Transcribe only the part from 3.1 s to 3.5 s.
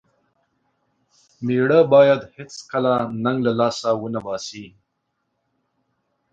ننګ